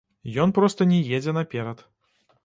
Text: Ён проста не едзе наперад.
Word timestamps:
Ён 0.43 0.53
проста 0.59 0.87
не 0.91 0.99
едзе 1.17 1.31
наперад. 1.39 1.85